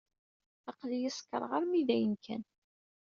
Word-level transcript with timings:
Aql-iyi 0.69 1.11
sekṛeɣ 1.17 1.51
armi 1.57 1.81
d 1.87 1.89
ayen 1.95 2.13
kan. 2.25 2.43